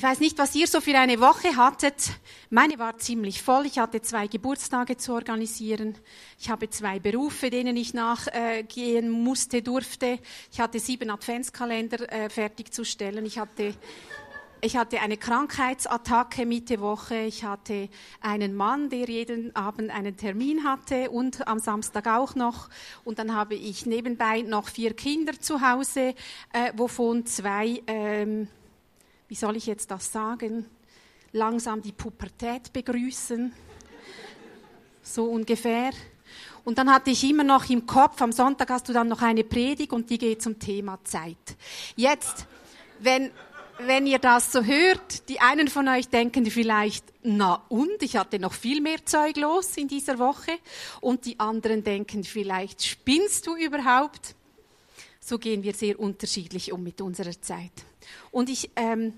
[0.00, 2.12] Ich weiß nicht, was ihr so für eine Woche hattet.
[2.48, 3.66] Meine war ziemlich voll.
[3.66, 5.94] Ich hatte zwei Geburtstage zu organisieren.
[6.38, 10.18] Ich habe zwei Berufe, denen ich nachgehen musste, durfte.
[10.50, 13.26] Ich hatte sieben Adventskalender äh, fertigzustellen.
[13.26, 13.74] Ich hatte
[14.62, 17.16] ich hatte eine Krankheitsattacke Mitte Woche.
[17.16, 17.90] Ich hatte
[18.22, 22.70] einen Mann, der jeden Abend einen Termin hatte und am Samstag auch noch.
[23.04, 26.14] Und dann habe ich nebenbei noch vier Kinder zu Hause,
[26.54, 28.48] äh, wovon zwei ähm,
[29.30, 30.66] wie soll ich jetzt das sagen,
[31.30, 33.52] langsam die Pubertät begrüßen.
[35.04, 35.92] So ungefähr.
[36.64, 39.44] Und dann hatte ich immer noch im Kopf, am Sonntag hast du dann noch eine
[39.44, 41.36] Predigt und die geht zum Thema Zeit.
[41.94, 42.44] Jetzt,
[42.98, 43.30] wenn,
[43.78, 48.40] wenn ihr das so hört, die einen von euch denken vielleicht, na und, ich hatte
[48.40, 50.58] noch viel mehr Zeug los in dieser Woche.
[51.00, 54.34] Und die anderen denken vielleicht, spinnst du überhaupt?
[55.20, 57.84] So gehen wir sehr unterschiedlich um mit unserer Zeit.
[58.30, 59.14] Und ich ähm,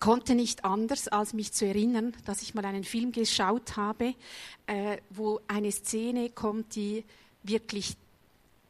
[0.00, 4.14] konnte nicht anders, als mich zu erinnern, dass ich mal einen Film geschaut habe,
[4.66, 7.04] äh, wo eine Szene kommt, die
[7.42, 7.96] wirklich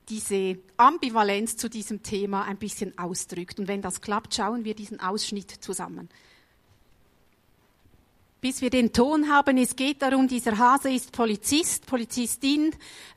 [0.09, 3.59] diese Ambivalenz zu diesem Thema ein bisschen ausdrückt.
[3.59, 6.09] Und wenn das klappt, schauen wir diesen Ausschnitt zusammen.
[8.41, 12.73] Bis wir den Ton haben, es geht darum, dieser Hase ist Polizist, Polizistin,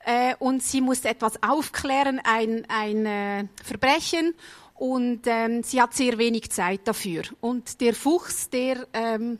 [0.05, 4.33] äh, und sie muss etwas aufklären, ein, ein äh, Verbrechen,
[4.79, 7.23] und ähm, sie hat sehr wenig Zeit dafür.
[7.41, 9.37] Und der Fuchs, der ähm,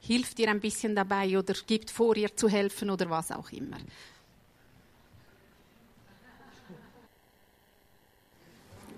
[0.00, 3.78] hilft ihr ein bisschen dabei oder gibt vor, ihr zu helfen oder was auch immer.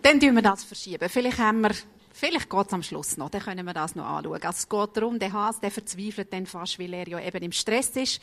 [0.03, 1.09] Dann tun wir das verschieben.
[1.09, 1.71] Vielleicht haben wir,
[2.13, 4.43] vielleicht geht es am Schluss noch, dann können wir das noch anschauen.
[4.43, 7.53] Also es geht darum, der Hase, der verzweifelt dann fast, weil er ja eben im
[7.53, 8.21] Stress ist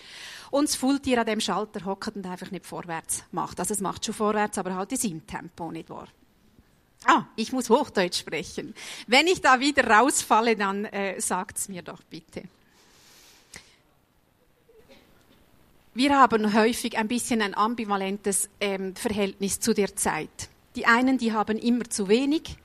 [0.52, 3.58] und das Faultier an dem Schalter hockt und einfach nicht vorwärts macht.
[3.62, 6.10] Also es macht schon vorwärts, aber halt in seinem Tempo, nicht wahr?
[7.06, 8.74] Ah, ich muss Hochdeutsch sprechen.
[9.06, 12.44] Wenn ich da wieder rausfalle, dann äh, sagt's mir doch bitte.
[15.94, 20.50] Wir haben häufig ein bisschen ein ambivalentes ähm, Verhältnis zu der Zeit.
[20.76, 22.58] Die einen, die haben immer zu wenig.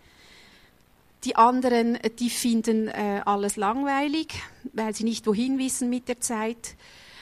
[1.25, 4.35] Die anderen, die finden äh, alles langweilig,
[4.75, 6.77] weil sie nicht wohin wissen mit der Zeit.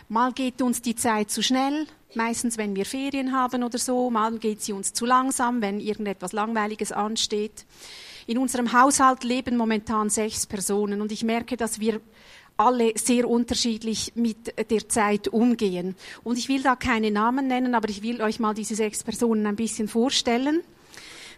[0.08, 4.38] Mal geht uns die Zeit zu schnell, meistens wenn wir Ferien haben oder so, mal
[4.38, 7.66] geht sie uns zu langsam, wenn irgendetwas Langweiliges ansteht.
[8.26, 12.00] In unserem Haushalt leben momentan sechs Personen und ich merke, dass wir
[12.56, 15.96] alle sehr unterschiedlich mit der Zeit umgehen.
[16.22, 19.46] Und ich will da keine Namen nennen, aber ich will euch mal diese sechs Personen
[19.46, 20.60] ein bisschen vorstellen.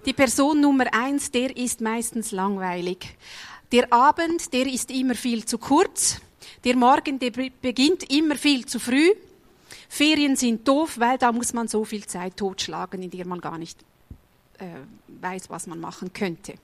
[0.05, 3.17] Die Person Nummer eins, der ist meistens langweilig.
[3.71, 6.21] Der Abend, der ist immer viel zu kurz.
[6.65, 9.13] Der Morgen, der beginnt immer viel zu früh.
[9.89, 13.59] Ferien sind doof, weil da muss man so viel Zeit totschlagen, in der man gar
[13.59, 13.79] nicht
[14.59, 14.67] äh,
[15.21, 16.55] weiß, was man machen könnte.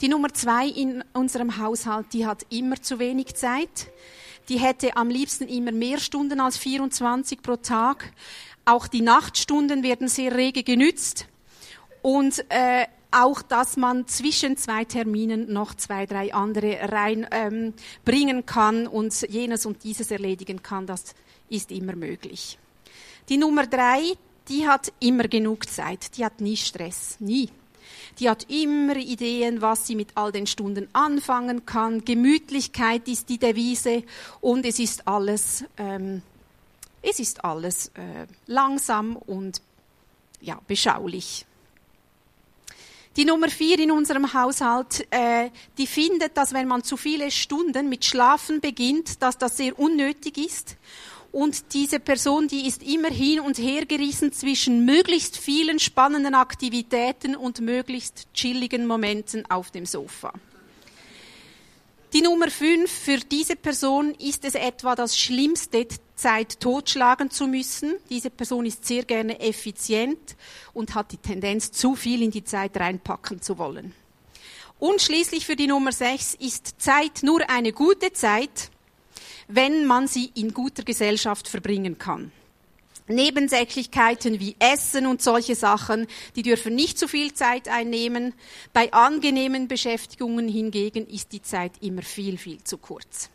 [0.00, 3.88] Die Nummer zwei in unserem Haushalt, die hat immer zu wenig Zeit.
[4.48, 8.12] Die hätte am liebsten immer mehr Stunden als 24 pro Tag.
[8.64, 11.26] Auch die Nachtstunden werden sehr rege genützt.
[12.02, 18.86] Und äh, auch, dass man zwischen zwei Terminen noch zwei, drei andere reinbringen ähm, kann
[18.86, 21.14] und jenes und dieses erledigen kann, das
[21.54, 22.58] ist immer möglich.
[23.28, 24.14] Die Nummer drei,
[24.48, 26.16] die hat immer genug Zeit.
[26.16, 27.16] Die hat nie Stress.
[27.20, 27.48] Nie.
[28.18, 32.04] Die hat immer Ideen, was sie mit all den Stunden anfangen kann.
[32.04, 34.04] Gemütlichkeit ist die Devise
[34.40, 36.22] und es ist alles, ähm,
[37.02, 39.60] es ist alles äh, langsam und
[40.40, 41.46] ja, beschaulich.
[43.16, 47.88] Die Nummer vier in unserem Haushalt, äh, die findet, dass wenn man zu viele Stunden
[47.88, 50.76] mit Schlafen beginnt, dass das sehr unnötig ist
[51.34, 57.34] und diese Person, die ist immer hin und her gerissen zwischen möglichst vielen spannenden Aktivitäten
[57.34, 60.32] und möglichst chilligen Momenten auf dem Sofa.
[62.12, 67.94] Die Nummer fünf, für diese Person ist es etwa das Schlimmste, Zeit totschlagen zu müssen.
[68.08, 70.36] Diese Person ist sehr gerne effizient
[70.72, 73.92] und hat die Tendenz, zu viel in die Zeit reinpacken zu wollen.
[74.78, 78.70] Und schließlich für die Nummer sechs ist Zeit nur eine gute Zeit,
[79.48, 82.32] wenn man sie in guter Gesellschaft verbringen kann.
[83.06, 86.06] Nebensächlichkeiten wie Essen und solche Sachen,
[86.36, 88.32] die dürfen nicht zu viel Zeit einnehmen.
[88.72, 93.28] Bei angenehmen Beschäftigungen hingegen ist die Zeit immer viel, viel zu kurz.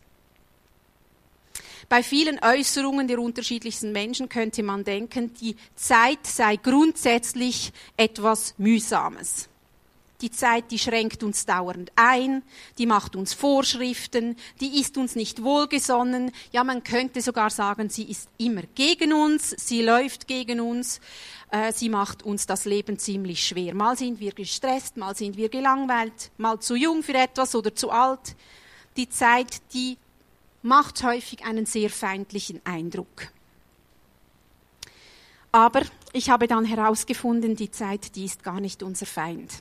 [1.87, 9.49] Bei vielen Äußerungen der unterschiedlichsten Menschen könnte man denken, die Zeit sei grundsätzlich etwas Mühsames.
[10.21, 12.43] Die Zeit, die schränkt uns dauernd ein,
[12.77, 16.31] die macht uns Vorschriften, die ist uns nicht wohlgesonnen.
[16.51, 20.99] Ja, man könnte sogar sagen, sie ist immer gegen uns, sie läuft gegen uns,
[21.51, 23.73] äh, sie macht uns das Leben ziemlich schwer.
[23.73, 27.89] Mal sind wir gestresst, mal sind wir gelangweilt, mal zu jung für etwas oder zu
[27.89, 28.35] alt.
[28.97, 29.97] Die Zeit, die
[30.61, 33.31] macht häufig einen sehr feindlichen Eindruck.
[35.51, 35.81] Aber
[36.13, 39.51] ich habe dann herausgefunden, die Zeit, die ist gar nicht unser Feind.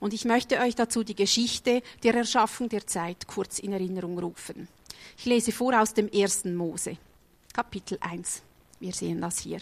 [0.00, 4.68] Und ich möchte euch dazu die Geschichte der Erschaffung der Zeit kurz in Erinnerung rufen.
[5.18, 6.96] Ich lese vor aus dem ersten Mose,
[7.52, 8.42] Kapitel 1.
[8.80, 9.60] Wir sehen das hier.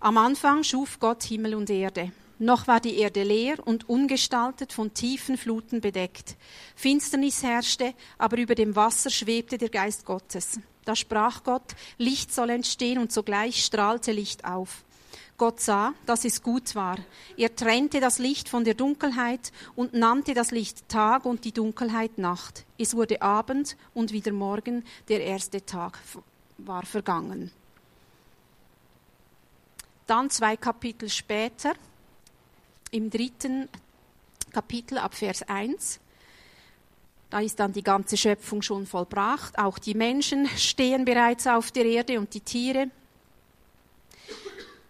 [0.00, 2.12] Am Anfang schuf Gott Himmel und Erde.
[2.38, 6.36] Noch war die Erde leer und ungestaltet von tiefen Fluten bedeckt.
[6.74, 10.60] Finsternis herrschte, aber über dem Wasser schwebte der Geist Gottes.
[10.84, 14.84] Da sprach Gott, Licht soll entstehen, und sogleich strahlte Licht auf.
[15.38, 16.96] Gott sah, dass es gut war.
[17.36, 22.16] Er trennte das Licht von der Dunkelheit und nannte das Licht Tag und die Dunkelheit
[22.16, 22.64] Nacht.
[22.78, 25.98] Es wurde Abend und wieder Morgen, der erste Tag
[26.58, 27.50] war vergangen.
[30.06, 31.74] Dann zwei Kapitel später,
[32.90, 33.68] im dritten
[34.52, 36.00] Kapitel ab Vers 1,
[37.28, 39.58] da ist dann die ganze Schöpfung schon vollbracht.
[39.58, 42.90] Auch die Menschen stehen bereits auf der Erde und die Tiere.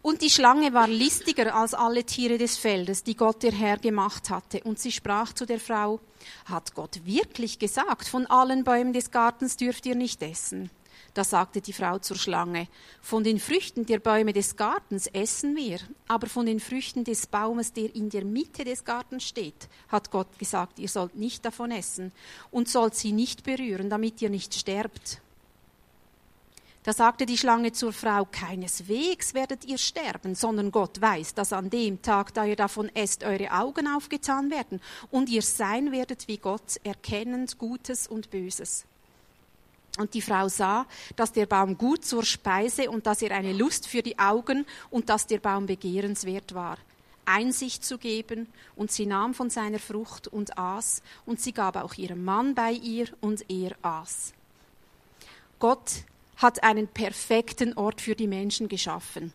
[0.06, 4.31] Und die Schlange war listiger als alle Tiere des Feldes, die Gott der Herr gemacht
[4.31, 4.61] hatte.
[4.62, 5.99] Und sie sprach zu der Frau,
[6.44, 10.70] hat Gott wirklich gesagt, von allen Bäumen des Gartens dürft ihr nicht essen?
[11.12, 12.69] Da sagte die Frau zur Schlange,
[13.03, 17.73] von den Früchten der Bäume des Gartens essen wir, aber von den Früchten des Baumes,
[17.73, 22.12] der in der Mitte des Gartens steht, hat Gott gesagt, ihr sollt nicht davon essen
[22.53, 25.20] und sollt sie nicht berühren, damit ihr nicht sterbt.
[26.86, 31.68] Da sagte die Schlange zur Frau, keineswegs werdet ihr sterben, sondern Gott weiß, dass an
[31.68, 34.80] dem Tag, da ihr davon esst, eure Augen aufgetan werden
[35.10, 38.84] und ihr sein werdet wie Gott, erkennend Gutes und Böses.
[39.98, 40.86] Und die Frau sah,
[41.16, 45.08] dass der Baum gut zur Speise und dass er eine Lust für die Augen und
[45.08, 46.78] dass der Baum begehrenswert war.
[47.24, 48.46] Einsicht zu geben,
[48.76, 52.70] und sie nahm von seiner Frucht und aß, und sie gab auch ihrem Mann bei
[52.70, 54.32] ihr, und er aß.
[55.58, 56.04] Gott
[56.36, 59.32] hat einen perfekten Ort für die Menschen geschaffen.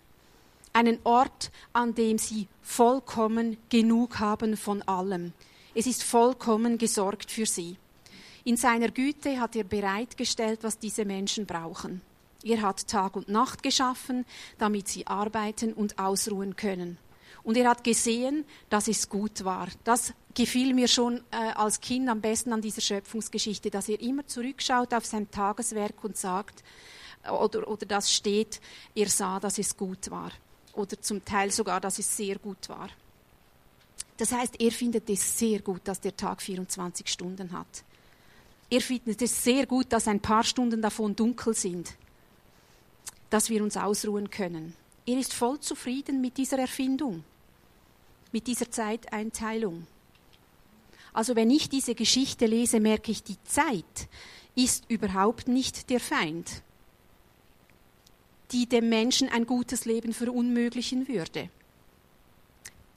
[0.73, 5.33] Einen Ort, an dem sie vollkommen genug haben von allem.
[5.75, 7.77] Es ist vollkommen gesorgt für sie.
[8.43, 12.01] In seiner Güte hat er bereitgestellt, was diese Menschen brauchen.
[12.43, 14.25] Er hat Tag und Nacht geschaffen,
[14.57, 16.97] damit sie arbeiten und ausruhen können.
[17.43, 19.67] Und er hat gesehen, dass es gut war.
[19.83, 24.25] Das gefiel mir schon äh, als Kind am besten an dieser Schöpfungsgeschichte, dass er immer
[24.25, 26.63] zurückschaut auf sein Tageswerk und sagt,
[27.29, 28.59] oder, oder das steht,
[28.95, 30.31] er sah, dass es gut war.
[30.73, 32.89] Oder zum Teil sogar, dass es sehr gut war.
[34.17, 37.83] Das heißt, er findet es sehr gut, dass der Tag 24 Stunden hat.
[38.69, 41.95] Er findet es sehr gut, dass ein paar Stunden davon dunkel sind,
[43.29, 44.75] dass wir uns ausruhen können.
[45.05, 47.23] Er ist voll zufrieden mit dieser Erfindung,
[48.31, 49.85] mit dieser Zeiteinteilung.
[51.13, 54.07] Also wenn ich diese Geschichte lese, merke ich, die Zeit
[54.55, 56.63] ist überhaupt nicht der Feind
[58.51, 61.49] die dem Menschen ein gutes Leben verunmöglichen würde.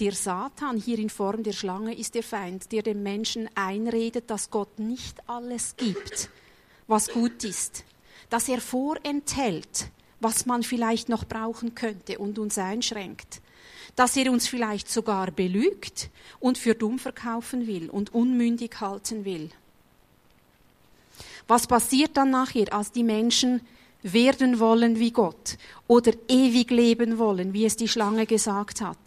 [0.00, 4.50] Der Satan hier in Form der Schlange ist der Feind, der dem Menschen einredet, dass
[4.50, 6.30] Gott nicht alles gibt,
[6.88, 7.84] was gut ist,
[8.28, 13.40] dass er vorenthält, was man vielleicht noch brauchen könnte und uns einschränkt,
[13.96, 19.50] dass er uns vielleicht sogar belügt und für dumm verkaufen will und unmündig halten will.
[21.46, 23.60] Was passiert dann nachher, als die Menschen
[24.02, 25.56] werden wollen wie Gott
[25.86, 28.98] oder ewig leben wollen, wie es die Schlange gesagt hat,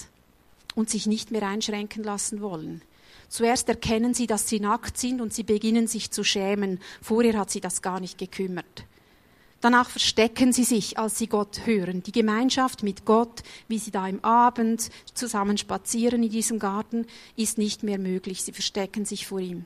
[0.76, 2.82] und sich nicht mehr einschränken lassen wollen.
[3.30, 6.80] Zuerst erkennen sie, dass sie nackt sind und sie beginnen sich zu schämen.
[7.02, 8.86] Vorher hat sie das gar nicht gekümmert.
[9.62, 12.04] Danach verstecken sie sich, als sie Gott hören.
[12.04, 17.58] Die Gemeinschaft mit Gott, wie sie da im Abend zusammen spazieren in diesem Garten, ist
[17.58, 18.44] nicht mehr möglich.
[18.44, 19.66] Sie verstecken sich vor ihm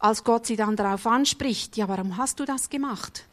[0.00, 3.24] als Gott sie dann darauf anspricht, ja, warum hast du das gemacht?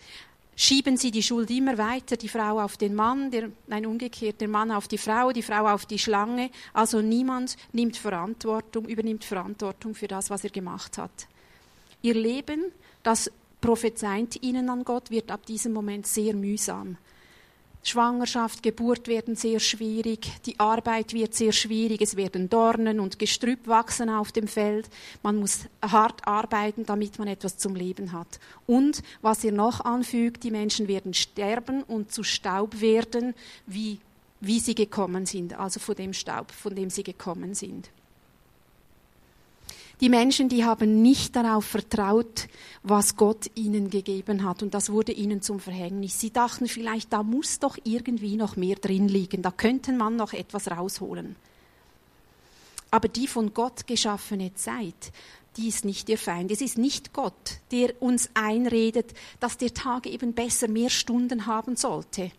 [0.55, 4.47] Schieben sie die Schuld immer weiter, die Frau auf den Mann, der, nein, umgekehrt, der
[4.47, 6.49] Mann auf die Frau, die Frau auf die Schlange.
[6.73, 11.27] Also niemand nimmt Verantwortung, übernimmt Verantwortung für das, was er gemacht hat.
[12.01, 12.65] Ihr Leben,
[13.03, 16.97] das prophezeit ihnen an Gott, wird ab diesem Moment sehr mühsam.
[17.87, 23.65] Schwangerschaft, Geburt werden sehr schwierig, die Arbeit wird sehr schwierig, es werden Dornen und Gestrüpp
[23.65, 24.89] wachsen auf dem Feld.
[25.23, 28.39] Man muss hart arbeiten, damit man etwas zum Leben hat.
[28.65, 33.33] Und was er noch anfügt, die Menschen werden sterben und zu Staub werden,
[33.65, 33.99] wie,
[34.41, 37.89] wie sie gekommen sind, also von dem Staub, von dem sie gekommen sind.
[39.99, 42.47] Die Menschen, die haben nicht darauf vertraut,
[42.83, 44.61] was Gott ihnen gegeben hat.
[44.61, 46.19] Und das wurde ihnen zum Verhängnis.
[46.19, 49.41] Sie dachten vielleicht, da muss doch irgendwie noch mehr drin liegen.
[49.41, 51.35] Da könnte man noch etwas rausholen.
[52.91, 55.11] Aber die von Gott geschaffene Zeit,
[55.57, 56.51] die ist nicht ihr Feind.
[56.51, 61.75] Es ist nicht Gott, der uns einredet, dass der Tag eben besser mehr Stunden haben
[61.75, 62.31] sollte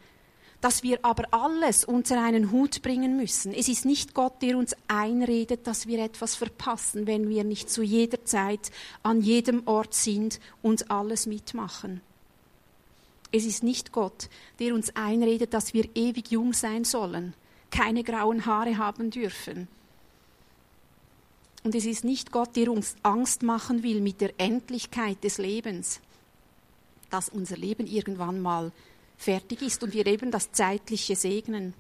[0.60, 3.54] dass wir aber alles unter einen Hut bringen müssen.
[3.54, 7.82] Es ist nicht Gott, der uns einredet, dass wir etwas verpassen, wenn wir nicht zu
[7.82, 8.72] jeder Zeit
[9.02, 12.00] an jedem Ort sind und alles mitmachen.
[13.30, 17.34] Es ist nicht Gott, der uns einredet, dass wir ewig jung sein sollen,
[17.70, 19.68] keine grauen Haare haben dürfen.
[21.62, 26.00] Und es ist nicht Gott, der uns Angst machen will mit der Endlichkeit des Lebens,
[27.10, 28.72] dass unser Leben irgendwann mal
[29.18, 31.74] fertig ist und wir eben das Zeitliche segnen.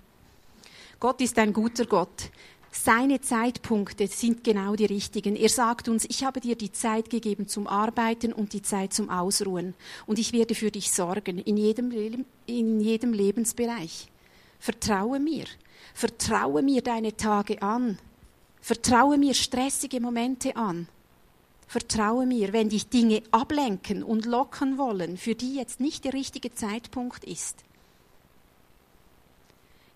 [1.00, 2.30] Gott ist ein guter Gott.
[2.70, 5.36] Seine Zeitpunkte sind genau die richtigen.
[5.36, 9.08] Er sagt uns, ich habe dir die Zeit gegeben zum Arbeiten und die Zeit zum
[9.08, 9.74] Ausruhen.
[10.06, 14.08] Und ich werde für dich sorgen, in jedem, in jedem Lebensbereich.
[14.58, 15.46] Vertraue mir.
[15.94, 17.98] Vertraue mir deine Tage an.
[18.60, 20.88] Vertraue mir stressige Momente an.
[21.68, 26.52] Vertraue mir, wenn dich Dinge ablenken und locken wollen, für die jetzt nicht der richtige
[26.52, 27.62] Zeitpunkt ist.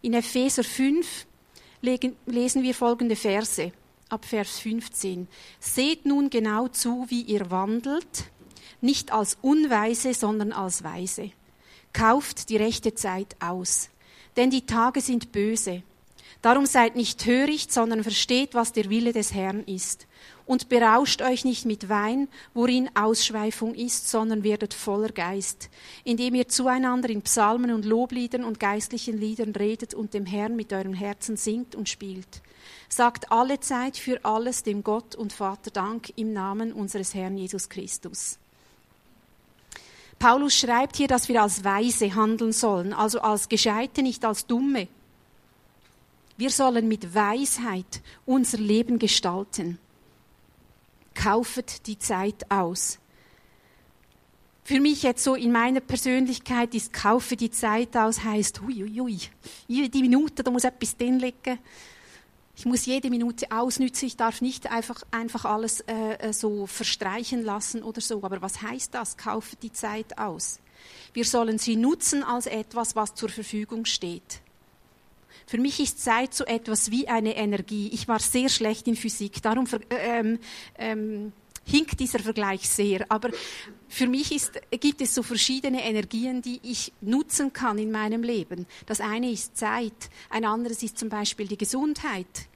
[0.02, 1.26] In Epheser 5
[1.80, 3.72] lesen wir folgende Verse
[4.10, 5.26] ab Vers 15.
[5.58, 8.24] Seht nun genau zu, wie ihr wandelt,
[8.82, 11.30] nicht als Unweise, sondern als Weise.
[11.94, 13.88] Kauft die rechte Zeit aus,
[14.36, 15.82] denn die Tage sind böse.
[16.40, 20.06] Darum seid nicht töricht, sondern versteht, was der Wille des Herrn ist
[20.46, 25.70] und berauscht euch nicht mit Wein, worin Ausschweifung ist, sondern werdet voller Geist,
[26.04, 30.72] indem ihr zueinander in Psalmen und Lobliedern und geistlichen Liedern redet und dem Herrn mit
[30.72, 32.42] eurem Herzen singt und spielt.
[32.88, 37.68] Sagt alle Zeit für alles dem Gott und Vater Dank im Namen unseres Herrn Jesus
[37.68, 38.38] Christus.
[40.18, 44.86] Paulus schreibt hier, dass wir als Weise handeln sollen, also als Gescheite, nicht als Dumme.
[46.42, 49.78] Wir sollen mit Weisheit unser Leben gestalten
[51.14, 52.99] kaufet die Zeit aus.
[54.64, 58.99] Für mich jetzt so in meiner Persönlichkeit ist kaufe die Zeit aus heißt, hui, hui,
[58.99, 59.18] hui,
[59.68, 61.61] jede Minute, da muss etwas drin liegen.
[62.56, 67.44] Ich muss jede Minute ausnützen, ich darf nicht einfach, einfach alles äh, äh, so verstreichen
[67.44, 68.20] lassen oder so.
[68.25, 69.16] Aber was heißt das?
[69.16, 70.58] Kaufe die Zeit aus.
[71.12, 74.42] Wir sollen sie nutzen als etwas, was zur Verfügung steht.
[75.46, 77.90] Für mich ist Zeit so etwas wie eine Energie.
[77.92, 80.38] Ich war sehr schlecht in Physik, darum ähm,
[80.78, 81.32] ähm,
[81.64, 83.06] hinkt dieser Vergleich sehr.
[83.10, 83.30] Aber
[83.88, 88.66] für mich ist, gibt es so verschiedene Energien, die ich nutzen kann in meinem Leben.
[88.86, 92.48] Das eine ist Zeit, ein anderes ist zum Beispiel die Gesundheit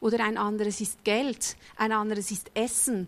[0.00, 3.06] oder ein anderes ist Geld, ein anderes ist Essen.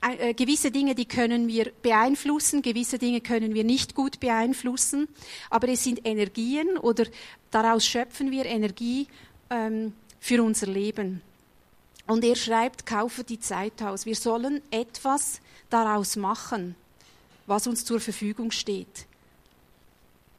[0.00, 5.08] Äh, gewisse Dinge, die können wir beeinflussen, gewisse Dinge können wir nicht gut beeinflussen,
[5.50, 7.04] aber es sind Energien oder
[7.50, 9.08] daraus schöpfen wir Energie
[9.50, 11.20] ähm, für unser Leben.
[12.06, 14.06] Und er schreibt, kaufe die Zeit aus.
[14.06, 16.74] Wir sollen etwas daraus machen,
[17.46, 19.06] was uns zur Verfügung steht.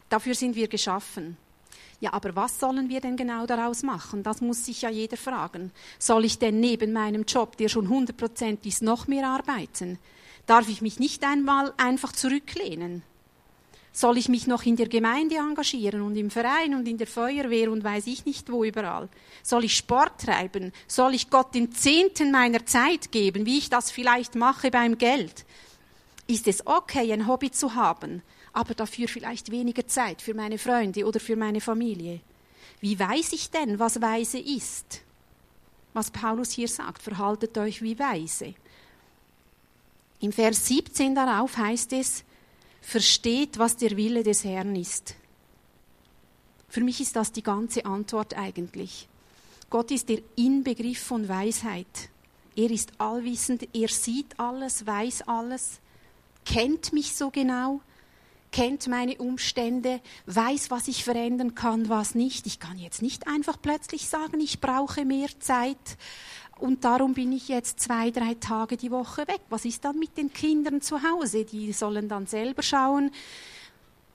[0.09, 1.37] Dafür sind wir geschaffen.
[2.01, 4.23] Ja, aber was sollen wir denn genau daraus machen?
[4.23, 5.71] Das muss sich ja jeder fragen.
[5.97, 9.99] Soll ich denn neben meinem Job, der schon 100% ist, noch mehr arbeiten?
[10.45, 13.03] Darf ich mich nicht einmal einfach zurücklehnen?
[13.91, 17.71] Soll ich mich noch in der Gemeinde engagieren und im Verein und in der Feuerwehr
[17.71, 19.09] und weiß ich nicht wo überall?
[19.43, 20.71] Soll ich Sport treiben?
[20.87, 25.45] Soll ich Gott den Zehnten meiner Zeit geben, wie ich das vielleicht mache beim Geld?
[26.27, 28.21] Ist es okay, ein Hobby zu haben?
[28.59, 32.19] Aber dafür vielleicht weniger Zeit für meine Freunde oder für meine Familie.
[32.81, 34.99] Wie weiß ich denn, was weise ist?
[35.93, 38.53] Was Paulus hier sagt, verhaltet euch wie weise.
[40.19, 42.25] Im Vers 17 darauf heißt es,
[42.81, 45.15] versteht, was der Wille des Herrn ist.
[46.67, 49.07] Für mich ist das die ganze Antwort eigentlich.
[49.69, 52.09] Gott ist der Inbegriff von Weisheit.
[52.57, 55.79] Er ist allwissend, er sieht alles, weiß alles,
[56.43, 57.79] kennt mich so genau,
[58.51, 62.47] kennt meine Umstände, weiß, was ich verändern kann, was nicht.
[62.47, 65.97] Ich kann jetzt nicht einfach plötzlich sagen, ich brauche mehr Zeit
[66.59, 69.41] und darum bin ich jetzt zwei, drei Tage die Woche weg.
[69.49, 71.45] Was ist dann mit den Kindern zu Hause?
[71.45, 73.11] Die sollen dann selber schauen.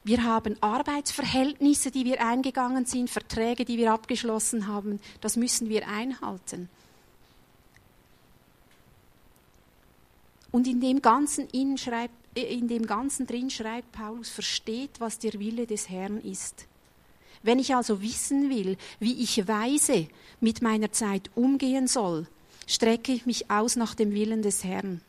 [0.05, 5.01] Wir haben Arbeitsverhältnisse, die wir eingegangen sind, Verträge, die wir abgeschlossen haben.
[5.23, 6.69] Das müssen wir einhalten.
[10.55, 15.33] Und in dem Ganzen innen schreibt in dem Ganzen drin schreibt Paulus, versteht, was der
[15.41, 16.69] Wille des Herrn ist.
[17.43, 20.07] Wenn ich also wissen will, wie ich weise
[20.41, 22.29] mit meiner Zeit umgehen soll,
[22.69, 25.01] strecke ich mich aus nach dem Willen des Herrn.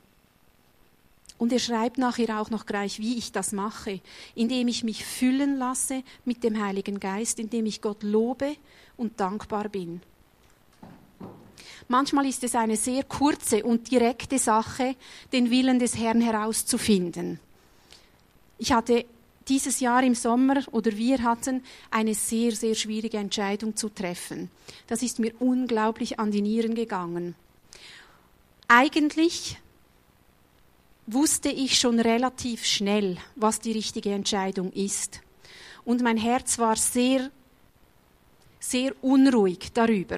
[1.37, 4.01] Und er schreibt nachher auch noch gleich, wie ich das mache,
[4.33, 8.55] indem ich mich füllen lasse mit dem Heiligen Geist, indem ich Gott lobe
[8.97, 10.01] und dankbar bin.
[11.87, 14.95] Manchmal ist es eine sehr kurze und direkte Sache,
[15.31, 17.39] den Willen des Herrn herauszufinden.
[18.57, 19.05] Ich hatte
[19.47, 24.49] dieses Jahr im Sommer oder wir hatten eine sehr, sehr schwierige Entscheidung zu treffen.
[24.87, 27.35] Das ist mir unglaublich an die Nieren gegangen.
[28.67, 29.57] Eigentlich
[31.05, 35.21] wusste ich schon relativ schnell, was die richtige Entscheidung ist.
[35.83, 37.29] Und mein Herz war sehr,
[38.59, 40.17] sehr unruhig darüber.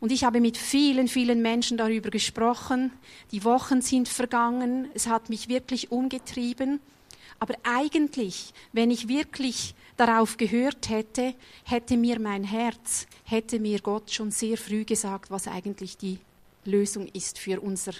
[0.00, 2.90] Und ich habe mit vielen, vielen Menschen darüber gesprochen.
[3.32, 4.88] Die Wochen sind vergangen.
[4.94, 6.80] Es hat mich wirklich umgetrieben.
[7.38, 14.10] Aber eigentlich, wenn ich wirklich darauf gehört hätte, hätte mir mein Herz, hätte mir Gott
[14.10, 16.18] schon sehr früh gesagt, was eigentlich die
[16.64, 17.92] Lösung ist für unser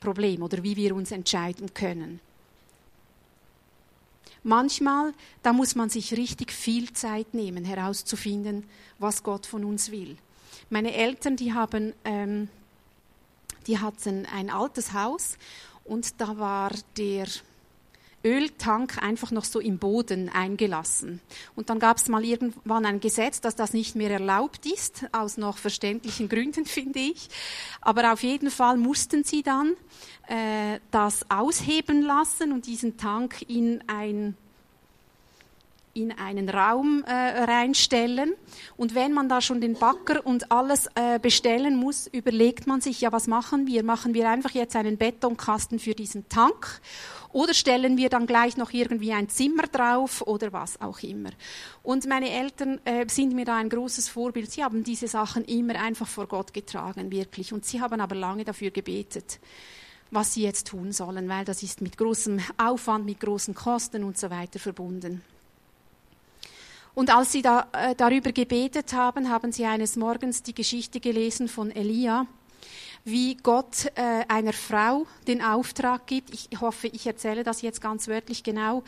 [0.00, 2.20] Problem oder wie wir uns entscheiden können.
[4.42, 8.64] Manchmal, da muss man sich richtig viel Zeit nehmen, herauszufinden,
[8.98, 10.18] was Gott von uns will.
[10.74, 12.48] Meine Eltern, die haben, ähm,
[13.68, 15.38] die hatten ein altes Haus
[15.84, 17.28] und da war der
[18.24, 21.20] Öltank einfach noch so im Boden eingelassen.
[21.54, 25.36] Und dann gab es mal irgendwann ein Gesetz, dass das nicht mehr erlaubt ist, aus
[25.36, 27.28] noch verständlichen Gründen, finde ich.
[27.80, 29.74] Aber auf jeden Fall mussten sie dann
[30.26, 34.36] äh, das ausheben lassen und diesen Tank in ein
[35.94, 38.34] in einen Raum äh, reinstellen.
[38.76, 43.00] Und wenn man da schon den Backer und alles äh, bestellen muss, überlegt man sich,
[43.00, 43.82] ja, was machen wir?
[43.84, 46.80] Machen wir einfach jetzt einen Betonkasten für diesen Tank
[47.32, 51.30] oder stellen wir dann gleich noch irgendwie ein Zimmer drauf oder was auch immer.
[51.82, 54.50] Und meine Eltern äh, sind mir da ein großes Vorbild.
[54.52, 57.52] Sie haben diese Sachen immer einfach vor Gott getragen, wirklich.
[57.52, 59.40] Und sie haben aber lange dafür gebetet
[60.10, 64.16] was sie jetzt tun sollen, weil das ist mit großem Aufwand, mit großen Kosten und
[64.16, 65.22] so weiter verbunden.
[66.94, 71.48] Und als sie da, äh, darüber gebetet haben, haben sie eines Morgens die Geschichte gelesen
[71.48, 72.26] von Elia,
[73.04, 78.08] wie Gott äh, einer Frau den Auftrag gibt, ich hoffe, ich erzähle das jetzt ganz
[78.08, 78.82] wörtlich genau,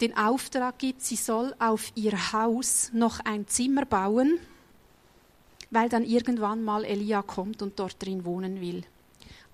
[0.00, 4.38] den Auftrag gibt, sie soll auf ihr Haus noch ein Zimmer bauen,
[5.70, 8.84] weil dann irgendwann mal Elia kommt und dort drin wohnen will.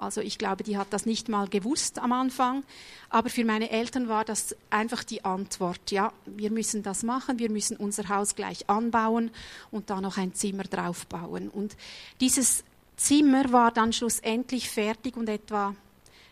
[0.01, 2.65] Also ich glaube, die hat das nicht mal gewusst am Anfang,
[3.11, 7.51] aber für meine Eltern war das einfach die Antwort, ja, wir müssen das machen, wir
[7.51, 9.31] müssen unser Haus gleich anbauen
[9.71, 11.51] und da noch ein Zimmer draufbauen.
[11.51, 11.77] Und
[12.21, 12.65] dieses
[12.97, 15.75] Zimmer war dann schlussendlich fertig und etwa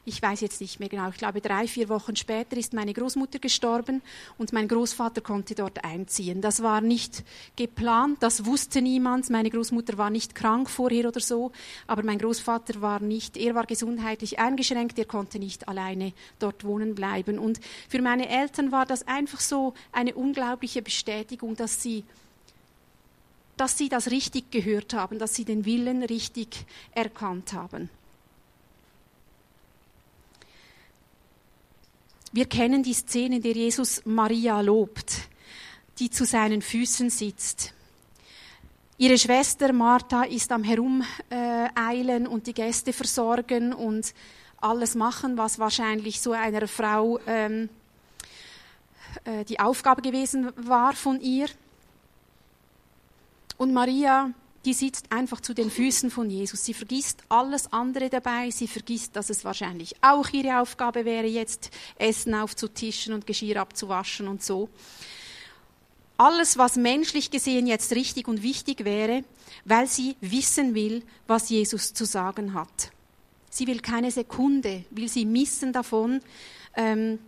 [0.09, 3.39] ich weiß jetzt nicht mehr genau, ich glaube drei, vier Wochen später ist meine Großmutter
[3.39, 4.01] gestorben
[4.39, 6.41] und mein Großvater konnte dort einziehen.
[6.41, 7.23] Das war nicht
[7.57, 9.29] geplant, das wusste niemand.
[9.29, 11.53] Meine Großmutter war nicht krank vorher oder so,
[11.87, 16.95] aber mein Großvater war nicht, er war gesundheitlich eingeschränkt, er konnte nicht alleine dort wohnen
[16.95, 17.39] bleiben.
[17.39, 22.05] Und für meine Eltern war das einfach so eine unglaubliche Bestätigung, dass sie
[23.59, 27.91] dass sie das richtig gehört haben, dass sie den Willen richtig erkannt haben.
[32.31, 35.29] Wir kennen die Szene, in der Jesus Maria lobt,
[35.99, 37.73] die zu seinen Füßen sitzt.
[38.99, 44.13] Ihre Schwester Martha ist am Herumeilen und die Gäste versorgen und
[44.61, 47.71] alles machen, was wahrscheinlich so einer Frau ähm,
[49.25, 51.47] äh, die Aufgabe gewesen war von ihr.
[53.57, 54.33] Und Maria
[54.65, 56.65] die sitzt einfach zu den Füßen von Jesus.
[56.65, 58.51] Sie vergisst alles andere dabei.
[58.51, 64.27] Sie vergisst, dass es wahrscheinlich auch ihre Aufgabe wäre, jetzt Essen aufzutischen und Geschirr abzuwaschen
[64.27, 64.69] und so.
[66.17, 69.23] Alles, was menschlich gesehen jetzt richtig und wichtig wäre,
[69.65, 72.91] weil sie wissen will, was Jesus zu sagen hat.
[73.51, 76.21] Sie will keine Sekunde, will sie missen davon,
[76.75, 77.21] ähm,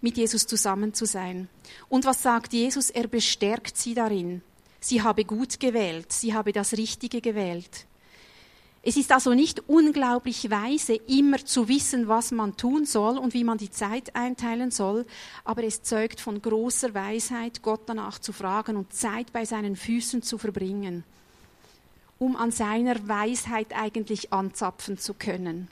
[0.00, 1.48] mit Jesus zusammen zu sein.
[1.88, 2.90] Und was sagt Jesus?
[2.90, 4.42] Er bestärkt sie darin
[4.88, 7.86] sie habe gut gewählt, sie habe das Richtige gewählt.
[8.88, 13.42] Es ist also nicht unglaublich weise, immer zu wissen, was man tun soll und wie
[13.42, 15.06] man die Zeit einteilen soll,
[15.44, 20.22] aber es zeugt von großer Weisheit, Gott danach zu fragen und Zeit bei seinen Füßen
[20.22, 21.02] zu verbringen,
[22.20, 25.66] um an seiner Weisheit eigentlich anzapfen zu können.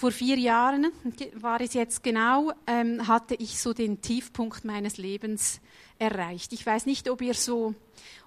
[0.00, 0.90] Vor vier Jahren
[1.34, 5.60] war es jetzt genau, ähm, hatte ich so den Tiefpunkt meines Lebens
[5.98, 6.54] erreicht.
[6.54, 7.74] Ich weiß nicht, ob ihr so,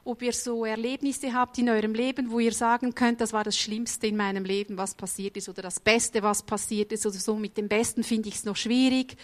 [0.04, 3.58] ob ihr so Erlebnisse habt in eurem Leben, wo ihr sagen könnt, das war das
[3.58, 7.38] Schlimmste in meinem Leben, was passiert ist, oder das Beste, was passiert ist, oder so.
[7.38, 9.18] Mit dem Besten finde ich es noch schwierig.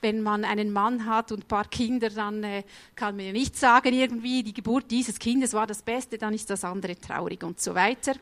[0.00, 2.62] Wenn man einen Mann hat und ein paar Kinder, dann äh,
[2.96, 6.48] kann man ja nicht sagen, irgendwie, die Geburt dieses Kindes war das Beste, dann ist
[6.48, 8.14] das andere traurig und so weiter.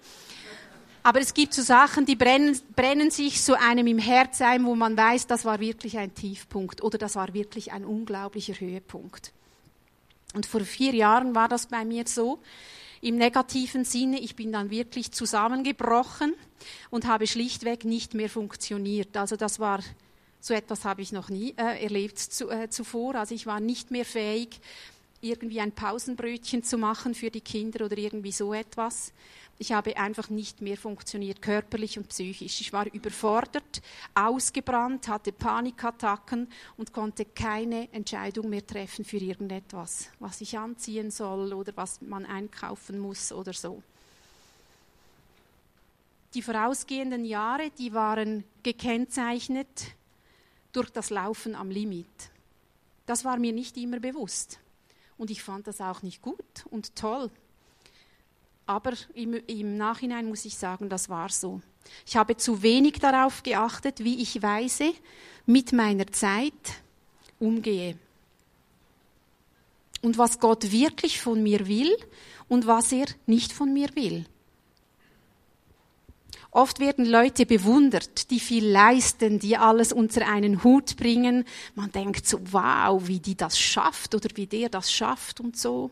[1.02, 4.74] Aber es gibt so Sachen, die brennen, brennen sich so einem im Herz ein, wo
[4.74, 9.32] man weiß, das war wirklich ein Tiefpunkt oder das war wirklich ein unglaublicher Höhepunkt.
[10.34, 12.38] Und vor vier Jahren war das bei mir so,
[13.00, 16.34] im negativen Sinne, ich bin dann wirklich zusammengebrochen
[16.90, 19.16] und habe schlichtweg nicht mehr funktioniert.
[19.16, 19.80] Also das war,
[20.40, 23.14] so etwas habe ich noch nie äh, erlebt zu, äh, zuvor.
[23.14, 24.60] Also ich war nicht mehr fähig,
[25.22, 29.12] irgendwie ein Pausenbrötchen zu machen für die Kinder oder irgendwie so etwas.
[29.60, 32.62] Ich habe einfach nicht mehr funktioniert, körperlich und psychisch.
[32.62, 33.82] Ich war überfordert,
[34.14, 41.52] ausgebrannt, hatte Panikattacken und konnte keine Entscheidung mehr treffen für irgendetwas, was ich anziehen soll
[41.52, 43.82] oder was man einkaufen muss oder so.
[46.32, 49.88] Die vorausgehenden Jahre, die waren gekennzeichnet
[50.72, 52.06] durch das Laufen am Limit.
[53.04, 54.58] Das war mir nicht immer bewusst.
[55.18, 57.30] Und ich fand das auch nicht gut und toll.
[58.70, 61.60] Aber im, im Nachhinein muss ich sagen, das war so.
[62.06, 64.92] Ich habe zu wenig darauf geachtet, wie ich weise
[65.44, 66.52] mit meiner Zeit
[67.40, 67.98] umgehe.
[70.02, 71.92] Und was Gott wirklich von mir will
[72.46, 74.24] und was er nicht von mir will.
[76.52, 81.44] Oft werden Leute bewundert, die viel leisten, die alles unter einen Hut bringen.
[81.74, 85.90] Man denkt so, wow, wie die das schafft oder wie der das schafft und so.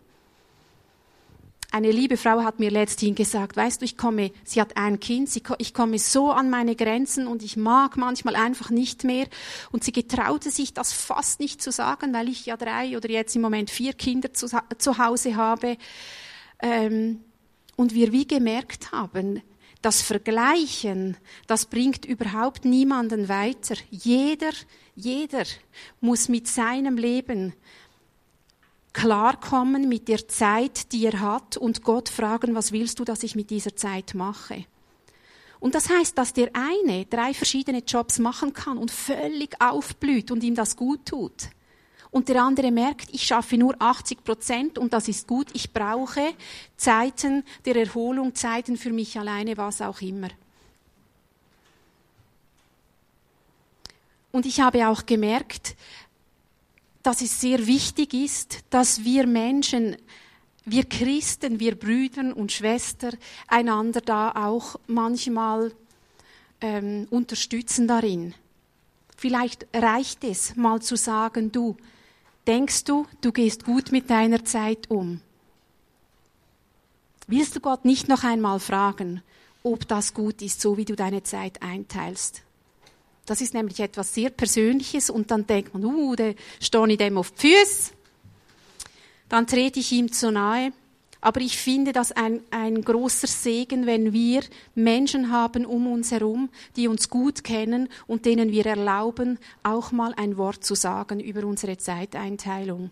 [1.71, 5.29] Eine liebe Frau hat mir letzthin gesagt, weißt du, ich komme, sie hat ein Kind,
[5.29, 9.27] sie, ich komme so an meine Grenzen und ich mag manchmal einfach nicht mehr.
[9.71, 13.37] Und sie getraute sich das fast nicht zu sagen, weil ich ja drei oder jetzt
[13.37, 15.77] im Moment vier Kinder zu, zu Hause habe.
[16.61, 17.21] Ähm,
[17.77, 19.43] und wir wie gemerkt haben,
[19.83, 23.75] das Vergleichen, das bringt überhaupt niemanden weiter.
[23.91, 24.51] Jeder,
[24.97, 25.45] jeder
[26.01, 27.53] muss mit seinem Leben
[28.93, 33.35] klarkommen mit der Zeit, die er hat und Gott fragen, was willst du, dass ich
[33.35, 34.65] mit dieser Zeit mache?
[35.61, 40.43] Und das heißt, dass der eine drei verschiedene Jobs machen kann und völlig aufblüht und
[40.45, 41.49] ihm das gut tut.
[42.11, 45.49] Und der andere merkt, ich schaffe nur 80 Prozent und das ist gut.
[45.53, 46.33] Ich brauche
[46.77, 50.29] Zeiten der Erholung, Zeiten für mich alleine, was auch immer.
[54.31, 55.75] Und ich habe auch gemerkt,
[57.09, 59.97] dass es sehr wichtig ist, dass wir Menschen,
[60.67, 63.17] wir Christen, wir Brüder und Schwestern
[63.47, 65.73] einander da auch manchmal
[66.61, 68.35] ähm, unterstützen darin.
[69.17, 71.79] Vielleicht reicht es mal zu sagen, du,
[72.47, 75.23] denkst du, du gehst gut mit deiner Zeit um?
[77.27, 79.23] Willst du Gott nicht noch einmal fragen,
[79.63, 82.43] ob das gut ist, so wie du deine Zeit einteilst?
[83.29, 87.19] Das ist nämlich etwas sehr Persönliches und dann denkt man, uh, da stehe ich dem
[87.19, 87.93] auf die Füße.
[89.29, 90.73] Dann trete ich ihm zu nahe.
[91.21, 94.43] Aber ich finde das ein, ein großer Segen, wenn wir
[94.75, 100.15] Menschen haben um uns herum, die uns gut kennen und denen wir erlauben, auch mal
[100.17, 102.91] ein Wort zu sagen über unsere Zeiteinteilung.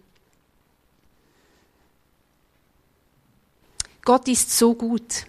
[4.05, 5.27] Gott ist so gut.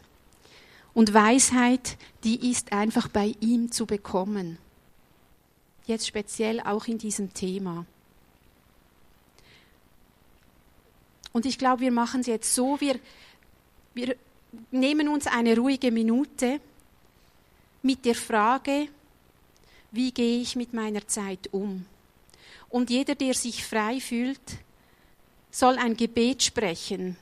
[0.94, 4.58] Und Weisheit, die ist einfach bei ihm zu bekommen
[5.88, 7.86] jetzt speziell auch in diesem Thema.
[11.34, 13.00] Und ich glaube, wir machen es jetzt so, wir,
[13.94, 14.16] wir
[14.72, 16.60] nehmen uns eine ruhige Minute
[17.82, 18.88] mit der Frage,
[19.92, 21.86] wie gehe ich mit meiner Zeit um?
[22.70, 24.42] Und jeder, der sich frei fühlt,
[25.52, 27.18] soll ein Gebet sprechen.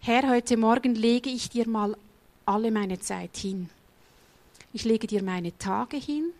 [0.00, 1.96] Herr, heute Morgen lege ich dir mal
[2.44, 3.70] alle meine Zeit hin.
[4.72, 6.32] Ich lege dir meine Tage hin,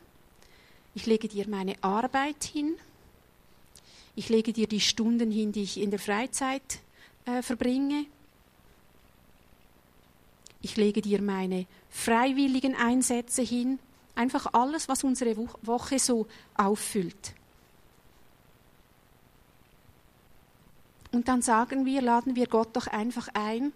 [0.95, 2.75] ich lege dir meine Arbeit hin.
[4.15, 6.81] Ich lege dir die Stunden hin, die ich in der Freizeit
[7.25, 8.07] äh, verbringe.
[10.61, 13.79] Ich lege dir meine freiwilligen Einsätze hin.
[14.15, 17.35] Einfach alles, was unsere Woche so auffüllt.
[21.13, 23.73] Und dann sagen wir, laden wir Gott doch einfach ein,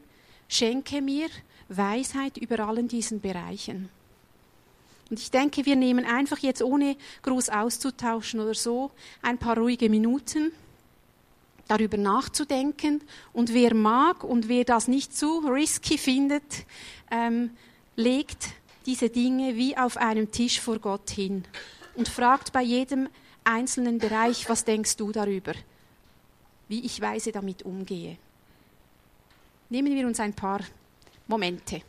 [0.48, 1.28] schenke mir
[1.68, 3.88] Weisheit über allen diesen Bereichen.
[5.12, 9.90] Und ich denke, wir nehmen einfach jetzt, ohne groß auszutauschen oder so, ein paar ruhige
[9.90, 10.52] Minuten
[11.68, 13.02] darüber nachzudenken.
[13.34, 16.64] Und wer mag und wer das nicht zu risky findet,
[17.10, 17.50] ähm,
[17.94, 18.54] legt
[18.86, 21.44] diese Dinge wie auf einem Tisch vor Gott hin
[21.94, 23.10] und fragt bei jedem
[23.44, 25.52] einzelnen Bereich, was denkst du darüber?
[26.68, 28.16] Wie ich weise damit umgehe.
[29.68, 30.60] Nehmen wir uns ein paar
[31.26, 31.82] Momente.